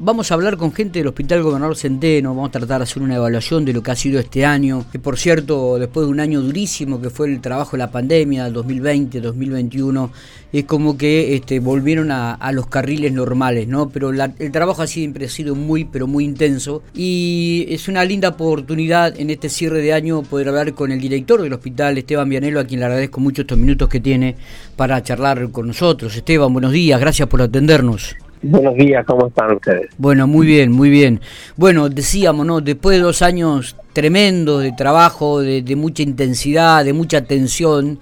[0.00, 3.16] Vamos a hablar con gente del Hospital Gobernador Centeno, vamos a tratar de hacer una
[3.16, 6.40] evaluación de lo que ha sido este año, que por cierto, después de un año
[6.40, 10.12] durísimo que fue el trabajo de la pandemia, 2020, 2021,
[10.52, 13.88] es como que este, volvieron a, los carriles normales, ¿no?
[13.88, 19.18] Pero el trabajo ha siempre sido muy, pero muy intenso y es una linda oportunidad
[19.18, 22.64] en este cierre de año poder hablar con el director del hospital, Esteban Vianelo, a
[22.64, 24.36] quien le agradezco mucho estos minutos que tiene
[24.76, 26.14] para charlar con nosotros.
[26.14, 28.14] Esteban, buenos días, gracias por atendernos.
[28.42, 29.90] Buenos días, ¿cómo están ustedes?
[29.98, 31.20] Bueno, muy bien, muy bien.
[31.56, 32.60] Bueno, decíamos, ¿no?
[32.60, 37.98] Después de dos años tremendos de trabajo, de, mucha intensidad, de mucha tensión,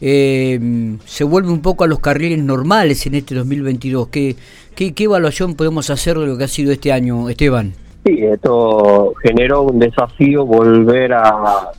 [0.00, 4.08] eh, se vuelve un poco a los carriles normales en este 2022.
[4.08, 4.36] ¿Qué,
[4.74, 7.72] qué, qué evaluación podemos hacer de lo que ha sido este año, Esteban?
[8.04, 11.72] Sí, esto generó un desafío volver a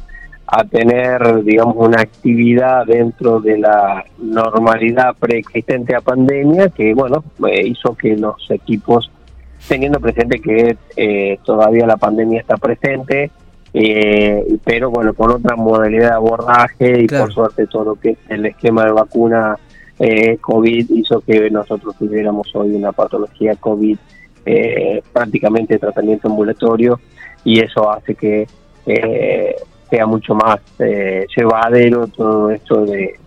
[0.51, 7.67] a tener, digamos, una actividad dentro de la normalidad preexistente a pandemia que, bueno, eh,
[7.67, 9.11] hizo que los equipos,
[9.67, 13.29] teniendo presente que eh, todavía la pandemia está presente,
[13.75, 18.17] eh, pero bueno, con otra modalidad de abordaje y por suerte todo lo que es
[18.29, 19.55] el esquema de vacuna
[20.41, 23.97] COVID hizo que nosotros tuviéramos hoy una patología COVID
[25.11, 26.99] prácticamente de tratamiento ambulatorio
[27.43, 28.47] y eso hace que
[29.89, 33.19] sea mucho más eh, llevadero todo esto de,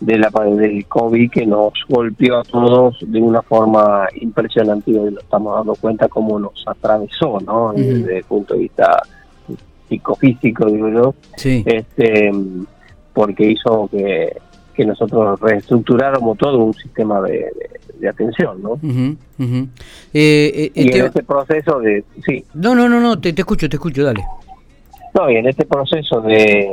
[0.00, 5.22] de la del COVID que nos golpeó a todos de una forma impresionante y nos
[5.22, 7.72] estamos dando cuenta cómo nos atravesó, ¿no?
[7.72, 9.02] Desde el punto de vista
[9.88, 12.30] psicofísico, digo yo, este,
[13.12, 14.36] porque hizo que,
[14.74, 17.46] que nosotros reestructuráramos todo un sistema de,
[17.98, 18.78] de, atención, ¿no?
[19.40, 19.66] Eh,
[20.14, 22.04] eh, y en este proceso de...
[22.24, 22.44] Sí.
[22.54, 24.22] No, no, no, no, te, te escucho, te escucho, dale.
[25.28, 26.70] Y en este proceso de,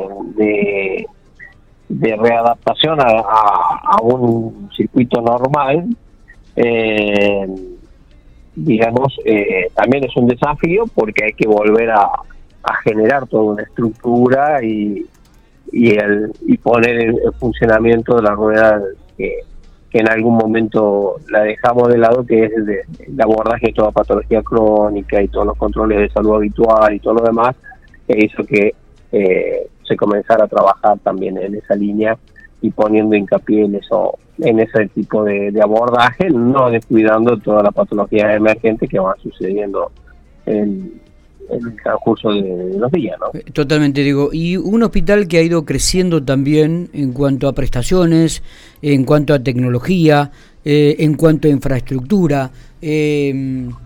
[1.90, 5.86] de, readaptación a, un circuito normal,
[6.56, 7.48] eh,
[8.56, 12.10] digamos, eh, también es un desafío porque hay que volver a,
[12.84, 15.06] generar toda una estructura y,
[15.72, 18.82] y, el, y poner en, funcionamiento la rueda
[19.16, 19.42] que,
[19.92, 23.92] que, en algún momento la dejamos de lado, que es el, de, abordaje de toda
[23.92, 27.56] patología crónica y todos los controles de salud habitual y todo lo demás,
[28.08, 28.74] que hizo que
[29.12, 32.18] eh, se comenzara a trabajar también en esa línea
[32.62, 38.34] y poniendo hincapié en eso en ese tipo de, abordaje, no descuidando toda la patología
[38.34, 39.92] emergente que va sucediendo
[40.46, 41.00] en,
[41.50, 43.18] el transcurso de, los días.
[43.20, 43.40] ¿no?
[43.40, 48.44] Eh, totalmente digo, y un hospital que ha ido creciendo también en cuanto a prestaciones,
[48.82, 50.32] en cuanto a tecnología,
[50.66, 52.52] eh, en cuanto a infraestructura.
[52.88, 53.34] Eh,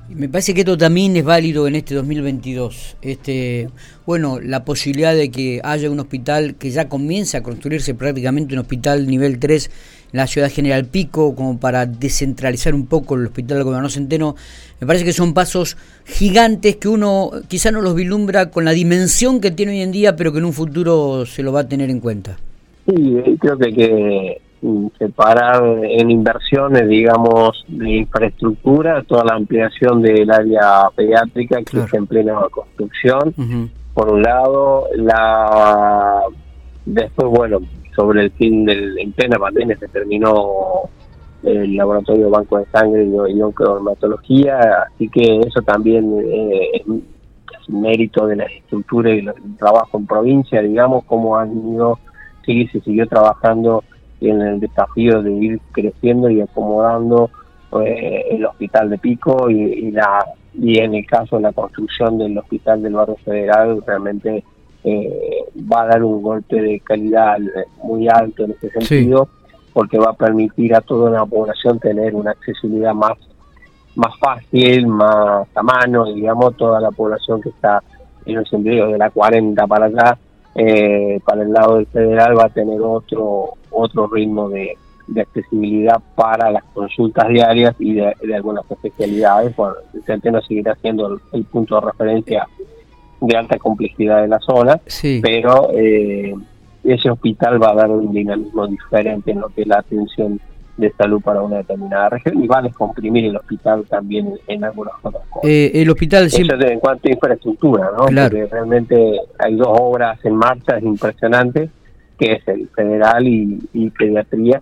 [0.09, 2.97] me parece que esto también es válido en este 2022.
[3.01, 3.69] Este,
[4.05, 8.59] bueno, la posibilidad de que haya un hospital que ya comience a construirse prácticamente un
[8.59, 9.71] hospital nivel 3
[10.11, 14.35] en la ciudad General Pico, como para descentralizar un poco el hospital Gobernador Centeno,
[14.81, 19.39] me parece que son pasos gigantes que uno quizá no los vislumbra con la dimensión
[19.39, 21.89] que tiene hoy en día, pero que en un futuro se lo va a tener
[21.89, 22.37] en cuenta.
[22.85, 24.41] Sí, creo que, que
[24.97, 32.07] separar en inversiones, digamos, de infraestructura, toda la ampliación del área pediátrica que está en
[32.07, 33.33] plena construcción,
[33.93, 36.21] por un lado, la
[36.85, 37.59] después, bueno,
[37.95, 40.89] sobre el fin del, en plena pandemia se terminó
[41.43, 48.35] el laboratorio Banco de Sangre y oncohematología, así que eso también eh, es mérito de
[48.35, 51.99] la estructura y el trabajo en provincia, digamos, cómo han ido,
[52.45, 53.83] sí, se siguió trabajando
[54.21, 57.29] en el desafío de ir creciendo y acomodando
[57.81, 62.37] eh, el hospital de Pico y, la y en el caso de la construcción del
[62.37, 64.43] hospital del barrio federal realmente
[64.83, 67.37] eh, va a dar un golpe de calidad
[67.83, 69.29] muy alto en ese sentido
[69.73, 73.17] porque va a permitir a toda la población tener una accesibilidad más
[73.95, 77.83] más fácil, más a mano, digamos, toda la población que está
[78.25, 80.17] en el sentido de la 40 para acá,
[80.55, 84.77] eh, para el lado del federal va a tener otro otro ritmo de,
[85.19, 89.55] accesibilidad para las consultas diarias y de, algunas especialidades.
[89.55, 92.47] Bueno, el Centeno seguirá siendo el, punto de referencia
[93.19, 94.79] de alta complejidad de la zona,
[95.21, 96.35] pero eh,
[96.83, 100.39] ese hospital va a dar un dinamismo diferente en lo que es la atención
[100.79, 104.93] de salud para una determinada región y va a descomprimir el hospital también en, algunas
[105.03, 105.49] otras cosas.
[105.49, 106.57] Eh, el hospital siempre...
[106.57, 108.05] Eso en cuanto a infraestructura, ¿no?
[108.05, 111.69] Porque realmente hay dos obras en marcha impresionantes
[112.19, 114.61] que es el federal y, pediatría,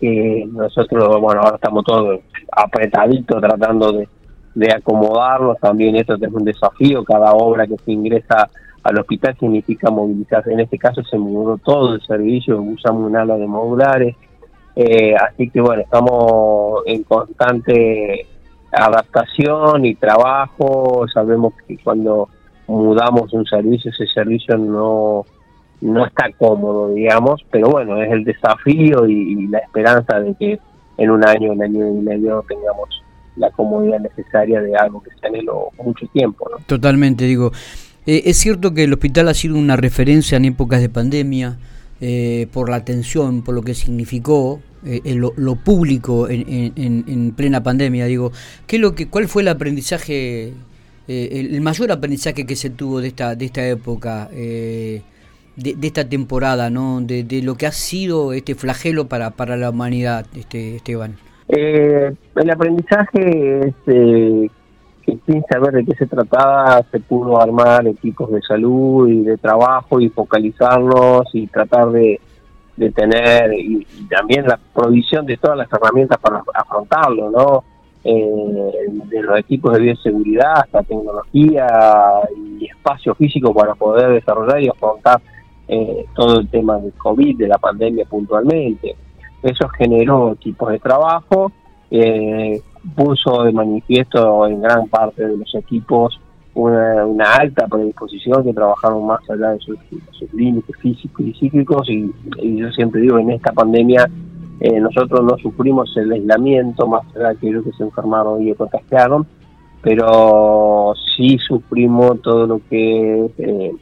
[0.00, 2.20] que nosotros, bueno, ahora estamos todos
[2.52, 4.08] apretaditos tratando de,
[4.54, 8.48] de acomodarlos, también esto es un desafío, cada obra que se ingresa
[8.82, 13.36] al hospital significa movilizarse, en este caso se mudó todo el servicio, usamos un ala
[13.36, 14.16] de modulares,
[14.80, 18.26] eh, así que bueno, estamos en constante
[18.70, 21.06] adaptación y trabajo.
[21.12, 22.28] Sabemos que cuando
[22.66, 25.24] mudamos un servicio, ese servicio no
[25.80, 30.58] no está cómodo, digamos, pero bueno, es el desafío y, la esperanza de que
[30.96, 33.02] en un año, un año y medio tengamos
[33.36, 36.48] la comodidad necesaria de algo que se anheló mucho tiempo.
[36.50, 36.58] ¿no?
[36.66, 37.52] Totalmente, digo.
[38.06, 41.58] Eh, es cierto que el hospital ha sido una referencia en épocas de pandemia
[42.00, 48.06] eh, por la atención, por lo que significó eh, lo, público en, en, plena pandemia.
[48.06, 48.32] Digo,
[48.66, 50.54] ¿qué lo que, ¿cuál fue el aprendizaje,
[51.06, 54.30] el, mayor aprendizaje que se tuvo de esta, de esta época?
[55.58, 57.00] De, esta temporada, ¿no?
[57.00, 61.16] De, lo que ha sido este flagelo para, para la humanidad, este Esteban?
[61.48, 64.50] Eh, el aprendizaje es eh,
[65.04, 69.36] que sin saber de qué se trataba se pudo armar equipos de salud y de
[69.38, 72.20] trabajo y focalizarlos y tratar de,
[72.76, 77.64] de tener y, también la provisión de todas las herramientas para afrontarlo, ¿no?
[78.04, 81.66] Eh, de los equipos de bioseguridad hasta tecnología
[82.60, 85.20] y espacio físico para poder desarrollar y afrontar
[85.68, 88.96] eh, todo el tema del COVID, de la pandemia puntualmente.
[89.42, 91.52] Eso generó equipos de trabajo,
[91.90, 92.60] eh,
[92.96, 96.18] puso de manifiesto en gran parte de los equipos
[96.54, 99.78] una, alta predisposición que trabajaron más allá de sus,
[100.32, 102.12] límites físicos y psíquicos y,
[102.56, 104.08] yo siempre digo, en esta pandemia
[104.60, 109.26] eh, nosotros no sufrimos el aislamiento más allá de aquellos que se enfermaron y contagiaron,
[109.82, 113.74] pero sí sufrimos todo lo que es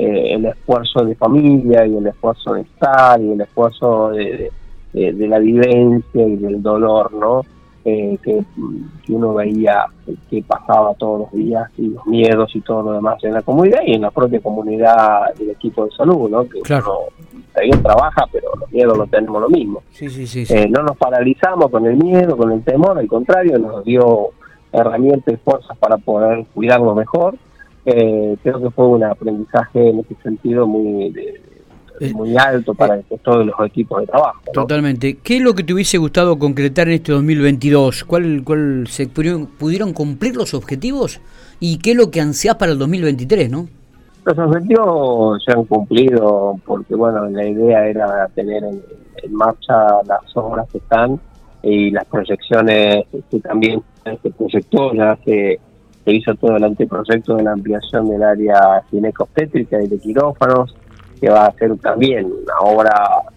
[0.00, 4.50] eh, el esfuerzo de familia y el esfuerzo de estar y el esfuerzo de,
[4.94, 7.42] la vivencia y del dolor, ¿no?
[7.84, 8.42] Eh, que,
[9.10, 9.84] uno veía
[10.30, 13.80] que pasaba todos los días y los miedos y todo lo demás en la comunidad
[13.84, 16.48] y en la propia comunidad del equipo de salud, ¿no?
[16.48, 17.08] Que claro.
[17.62, 19.82] uno trabaja, pero los miedos lo tenemos lo mismo.
[19.92, 23.58] Sí, sí, sí, eh, no nos paralizamos con el miedo, con el temor, al contrario,
[23.58, 24.30] nos dio
[24.72, 27.36] herramientas y fuerzas para poder cuidarnos mejor
[27.84, 31.12] eh, creo que fue un aprendizaje en ese sentido muy
[32.00, 34.40] eh, muy alto para eh, todos los equipos de trabajo.
[34.54, 35.18] Totalmente.
[35.18, 38.04] ¿Qué es lo que te hubiese gustado concretar en este 2022?
[38.04, 41.20] ¿Cuál, cuál se pudieron, cumplir los objetivos?
[41.60, 43.68] ¿Y qué es lo que ansias para el 2023, no?
[44.24, 48.80] Los objetivos se han cumplido porque, bueno, la idea era tener en,
[49.30, 49.74] marcha
[50.06, 51.20] las obras que están
[51.62, 53.82] y las proyecciones que también
[54.22, 55.60] se proyectó ya hace
[56.10, 60.74] se hizo todo el anteproyecto de la ampliación del área ginecobstétrica y de quirófanos,
[61.20, 62.92] que va a ser también una obra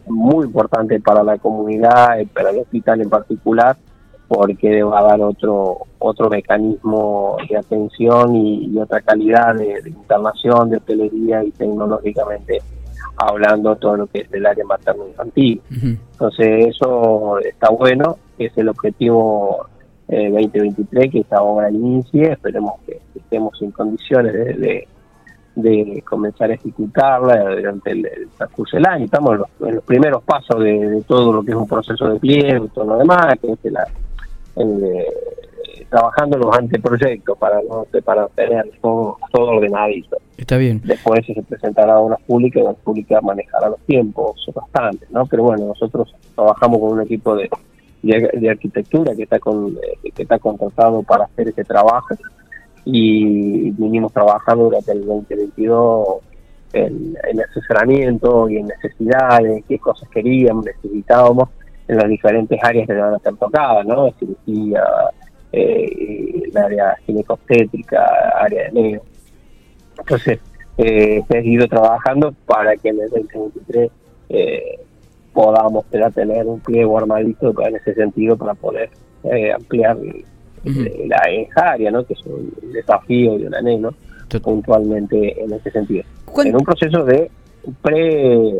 [0.08, 3.78] muy importante para la comunidad y para el hospital en particular,
[4.28, 10.78] porque va a dar otro otro mecanismo de atención y, otra calidad de, internación, de
[10.78, 12.62] hotelería y tecnológicamente
[13.16, 15.62] hablando todo lo que es el área materno-infantil.
[15.70, 19.68] Entonces eso está bueno, es el objetivo
[20.08, 24.88] 2023 que esta obra inicie, esperemos que, estemos en condiciones de,
[25.56, 28.08] de, comenzar a ejecutarla durante el,
[28.38, 29.06] transcurso del año.
[29.06, 32.70] Estamos en los, primeros pasos de, todo lo que es un proceso de pliego y
[32.70, 33.88] todo lo demás, que es la,
[35.90, 40.18] trabajando los anteproyectos para no para tener todo, todo ordenadito.
[40.38, 40.82] Está bien.
[40.84, 45.26] Después se presentará a una pública y la pública manejará los tiempos bastante, ¿no?
[45.28, 47.48] Pero bueno, nosotros trabajamos con un equipo de
[48.04, 52.16] de, arquitectura que está con eh, que está contratado para hacer ese trabajo
[52.86, 56.08] y vinimos trabajando durante el 2022
[56.74, 61.50] en, en asesoramiento y en necesidades, qué cosas queríamos, necesitábamos
[61.88, 64.12] en las diferentes áreas que van a ser tocadas, ¿no?
[64.14, 64.84] Cirugía,
[65.52, 68.04] eh, el área ginecobstétrica,
[68.40, 69.02] área de neo.
[69.98, 70.40] Entonces,
[70.78, 73.92] eh, se ido trabajando para que en el 2023
[74.30, 74.80] eh,
[75.34, 78.90] podamos tener un pliego armadito en ese sentido para poder
[79.24, 79.98] eh, ampliar
[80.66, 82.06] eh, la esa área, ¿no?
[82.06, 83.94] que es un desafío y un anhelo
[84.42, 86.04] puntualmente en ese sentido.
[86.44, 87.30] En un proceso de
[87.82, 88.54] pre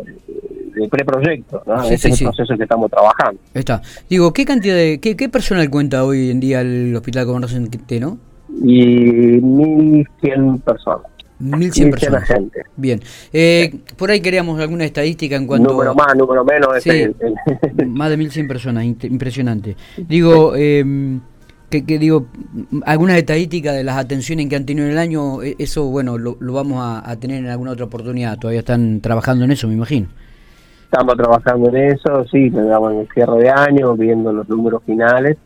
[0.74, 1.82] de preproyecto, ¿no?
[1.84, 3.40] ese es el proceso que estamos trabajando.
[3.54, 3.80] Está.
[4.08, 8.18] Digo, ¿qué cantidad de qué, qué personal cuenta hoy en día el Hospital Gobernación no?
[8.62, 11.13] Y 1.100 personas.
[11.40, 12.28] 1.100 personas.
[12.76, 13.00] Bien.
[13.32, 15.70] Eh, por ahí queríamos alguna estadística en cuanto...
[15.70, 16.68] Número más, número menos.
[17.86, 19.76] más de 1.100 personas, impresionante.
[19.96, 21.18] Digo, eh,
[21.82, 22.26] que, digo,
[22.84, 26.36] algunas estadísticas de las atenciones que han tenido en el año, e, eso, bueno, lo,
[26.40, 28.38] vamos a, tener en alguna otra oportunidad.
[28.38, 30.08] Todavía están trabajando en eso, me imagino.
[30.84, 35.36] Estamos trabajando en eso, sí, estamos en el cierre de año, viendo los números finales,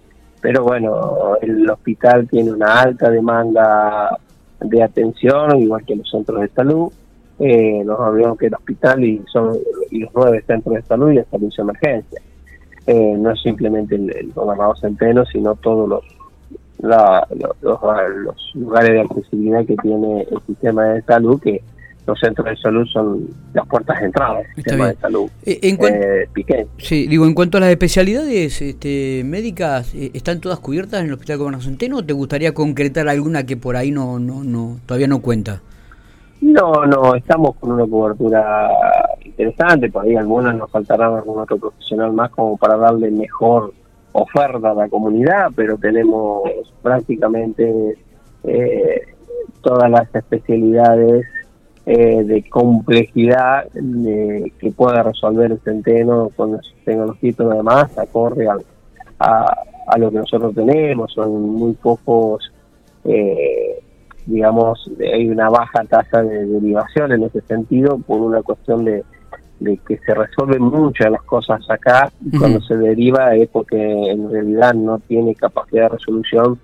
[0.43, 4.19] pero bueno, el hospital tiene una alta demanda
[4.61, 6.93] de atención, igual que los centros de salud.
[7.39, 9.59] Eh, nos olvidamos que el hospital y, son,
[9.93, 12.23] los nueve centros de salud y el servicio de emergencia.
[12.87, 16.05] Eh, no es simplemente el, gobernador Centeno, sino todos los
[18.55, 21.63] lugares de accesibilidad que tiene el sistema de salud, que
[22.09, 25.31] los centros de salud son las puertas de entrada del sistema de salud.
[25.45, 30.59] Eh, en eh, sí, digo, en cuanto a las especialidades este, médicas, eh, ¿están todas
[30.59, 34.19] cubiertas en el Hospital Gobernador Centeno o te gustaría concretar alguna que por ahí no,
[34.19, 35.61] no, no todavía no cuenta?
[36.41, 38.71] No, no, estamos con una cobertura
[39.23, 43.75] interesante, por ahí algunas nos faltarán algún otro profesional más como para darle mejor
[44.13, 46.43] oferta a la comunidad, pero tenemos
[46.83, 47.99] prácticamente
[48.45, 49.03] eh,
[49.61, 51.27] todas las especialidades
[51.91, 58.59] eh, de complejidad que pueda resolver el centeno con los tecnologías demás, acorde a,
[59.87, 62.53] a, lo que nosotros tenemos, son muy pocos,
[63.05, 63.81] eh,
[64.27, 69.03] digamos, hay una baja tasa de derivación en ese sentido por una cuestión de,
[69.87, 73.81] que se resuelven muchas las cosas acá y cuando se deriva es porque
[74.11, 76.59] en realidad no tiene capacidad de resolución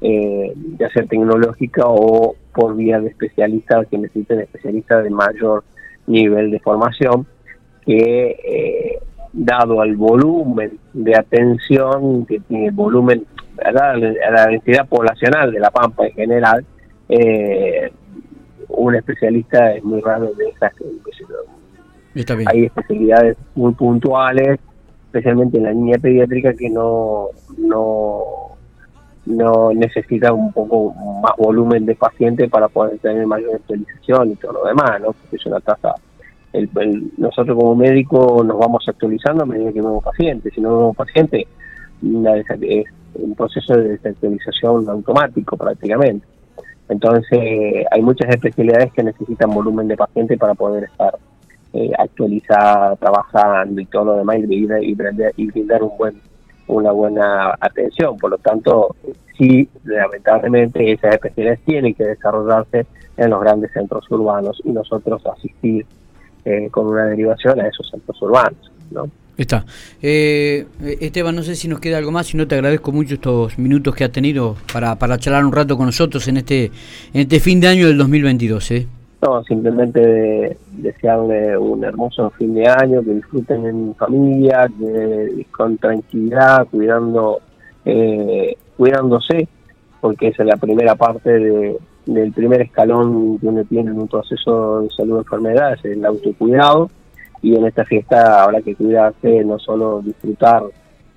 [0.00, 5.64] eh, ya sea tecnológica o por vía de especialistas que necesiten especialistas de mayor
[6.06, 7.26] nivel de formación,
[7.84, 8.98] que eh,
[9.32, 13.24] dado al volumen de atención que tiene el volumen,
[13.64, 16.64] a la densidad poblacional de la Pampa en general,
[17.08, 17.90] eh,
[18.68, 20.84] un especialista es muy raro de esas que,
[22.46, 24.58] hay especialidades muy puntuales,
[25.06, 28.47] especialmente en la línea pediátrica que no no
[29.28, 34.52] no necesita un poco más volumen de paciente para poder tener mayor actualización y todo
[34.52, 35.12] lo demás, ¿no?
[35.12, 35.94] Porque es una tasa.
[36.52, 36.70] El,
[37.18, 40.52] nosotros como médico nos vamos actualizando a medida que vemos pacientes.
[40.54, 41.46] Si no vemos pacientes,
[42.02, 46.26] es un proceso de desactualización automático prácticamente.
[46.88, 51.14] Entonces, hay muchas especialidades que necesitan volumen de paciente para poder estar
[51.74, 54.66] eh, actualizada, trabajando y todo lo demás y, y,
[55.36, 56.14] y brindar un buen
[56.68, 58.16] una buena atención.
[58.16, 58.94] Por lo tanto,
[59.36, 65.84] sí, lamentablemente esas especialidades tienen que desarrollarse en los grandes centros urbanos y nosotros asistir
[66.44, 68.70] eh, con una derivación a esos centros urbanos.
[68.90, 69.10] ¿no?
[69.36, 69.64] Está.
[70.02, 70.66] Eh,
[71.00, 73.94] Esteban, no sé si nos queda algo más, si no te agradezco mucho estos minutos
[73.94, 76.66] que has tenido para, charlar un rato con nosotros en este,
[77.14, 78.70] en este fin de año del 2022.
[78.72, 78.86] ¿eh?
[79.20, 86.68] No, simplemente desearle un hermoso fin de año, que disfruten en familia, que, con tranquilidad,
[86.70, 87.40] cuidando,
[87.84, 89.48] eh, cuidándose,
[90.00, 94.08] porque esa es la primera parte de, del primer escalón que uno tiene en un
[94.08, 96.88] proceso de salud de enfermedad, es el autocuidado,
[97.42, 100.62] y en esta fiesta habrá que cuidarse, no solo disfrutar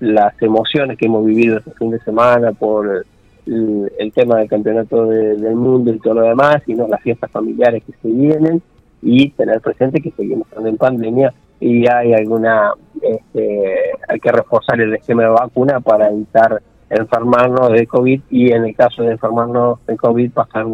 [0.00, 3.06] las emociones que hemos vivido este fin de semana por
[3.46, 7.92] el, tema del campeonato del mundo y todo lo demás, sino las fiestas familiares que
[8.00, 8.62] se vienen
[9.00, 14.94] y tener presente que seguimos en pandemia y hay alguna, este, hay que reforzar el
[14.94, 19.96] esquema de vacuna para evitar enfermarnos de COVID y en el caso de enfermarnos de
[19.96, 20.66] COVID pasar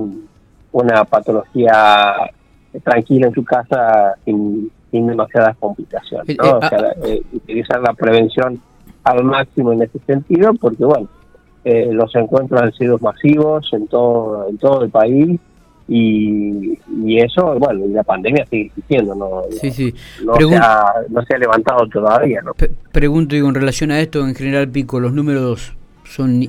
[0.72, 2.14] una patología
[2.82, 6.44] tranquila en tu casa sin, sin demasiadas complicaciones, ¿no?
[6.44, 8.60] Eh, o sea, ah, eh, utilizar la prevención
[9.04, 11.08] al máximo en ese sentido porque bueno,
[11.64, 15.38] eh, los encuentros han sido masivos en todo, en todo el país
[15.88, 19.94] y, y eso, bueno, y la pandemia sigue existiendo, no, sí, sí.
[20.24, 22.42] no, se, ha, no se ha levantado todavía.
[22.42, 22.52] ¿no?
[22.92, 25.74] pregunto, digo, en relación a esto, en general, Pico, ¿los números
[26.04, 26.46] son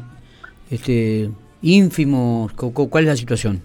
[0.69, 1.29] este,
[1.61, 2.51] ínfimos?
[2.53, 3.61] ¿Cuál es la situación?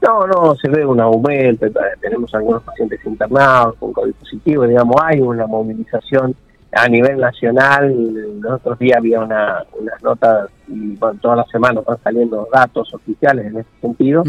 [0.00, 1.66] No, no, se ve un aumento,
[2.00, 6.34] tenemos algunos pacientes internados con COVID positivo, digamos, hay una movilización
[6.74, 11.84] a nivel nacional, los otros días había una, unas notas y bueno, todas las semanas
[11.84, 14.22] van saliendo datos oficiales en ese sentido,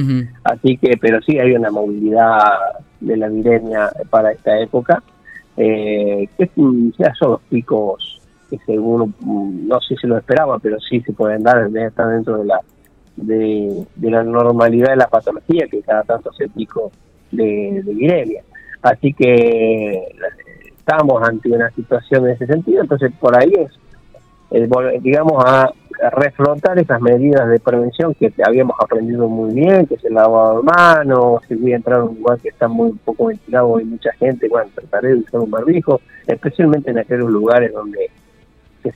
[0.43, 2.39] así que, pero sí hay una movilidad
[2.99, 5.01] de la viremia para esta época,
[5.57, 6.49] eh, que
[6.97, 9.15] ya son los picos que según,
[9.67, 12.59] no sé si lo esperaba, pero sí se pueden dar, estar dentro de la
[13.15, 16.91] de, la normalidad de la patología, que cada tanto hace pico
[17.31, 18.43] de, de viremia.
[18.81, 20.09] Así que
[20.85, 25.71] estamos ante una situación en ese sentido, entonces por ahí es, digamos, a,
[26.11, 31.41] reflotar esas medidas de prevención que habíamos aprendido muy bien, que se lavado de manos,
[31.47, 34.49] si voy a entrar a un lugar que está muy poco ventilado y mucha gente,
[34.49, 38.11] bueno, trataré de usar un barbijo, especialmente en aquellos lugares donde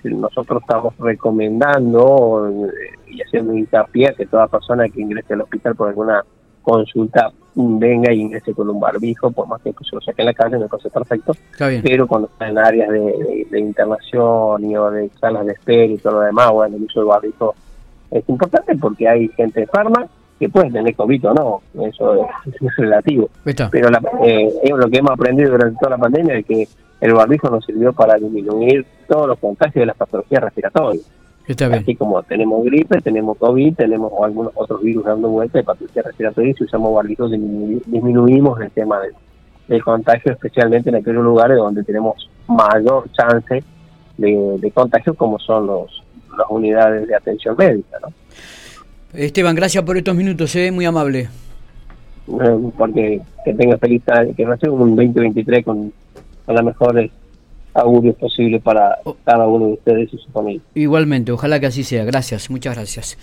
[0.03, 5.88] nosotros estamos recomendando eh, y haciendo hincapié que toda persona que ingrese al hospital por
[5.88, 6.24] alguna
[6.62, 10.34] consulta venga y ingrese con un barbijo, por más que se lo saque en la
[10.34, 11.34] calle, me parece perfecto.
[11.58, 16.13] Pero cuando está en áreas de, internación y o de salas de espera y todo
[16.13, 17.56] lo demás, bueno, el uso del barbijo
[18.12, 20.08] es importante porque hay gente enferma
[20.39, 23.30] que puede tener COVID o no, eso es, relativo.
[23.44, 23.89] Pero
[24.24, 26.68] eh, lo que hemos aprendido durante toda la pandemia es que
[27.01, 31.06] el barbijo nos sirvió para disminuir todos los contagios de las patologías respiratorias.
[31.50, 36.53] Así como tenemos gripe, tenemos COVID, tenemos algunos otros virus dando vuelta, hepatitis respiratoria, y
[36.53, 39.00] si usamos barbijos disminuimos el tema
[39.68, 43.63] del, contagio, especialmente en aquellos lugares donde tenemos mayor chance
[44.18, 46.03] de, contagio, como son los
[46.38, 47.98] las unidades de atención médica.
[48.01, 48.13] ¿no?
[49.13, 50.72] Esteban, gracias por estos minutos, ¿eh?
[50.72, 51.29] muy amable.
[52.77, 54.03] Porque que tenga feliz
[54.38, 55.91] que no sea un 2023 con,
[56.46, 57.12] con las mejores
[57.73, 59.15] augurios posibles para oh.
[59.23, 60.61] cada uno de ustedes y su familia.
[60.73, 62.05] Igualmente, ojalá que así sea.
[62.05, 63.17] Gracias, muchas gracias.